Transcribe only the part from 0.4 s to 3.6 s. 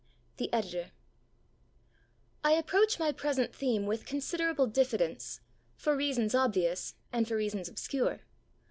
THE EDITOR I approach my present